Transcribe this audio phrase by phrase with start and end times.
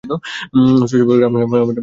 [0.79, 1.73] শচীশ বলিল, আমার কাজ আছে।